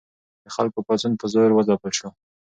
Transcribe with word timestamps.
د 0.43 0.45
خلکو 0.55 0.79
پاڅون 0.87 1.13
په 1.21 1.25
زور 1.33 1.49
وځپل 1.53 1.91
شو. 1.99 2.09